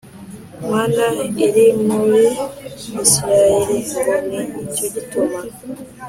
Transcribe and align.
Mana 0.69 1.05
iri 1.45 1.67
muri 1.87 2.25
Isirayeli 3.03 3.77
Ngo 3.95 4.13
ni 4.27 4.41
cyo 4.75 4.85
gituma 4.93 5.39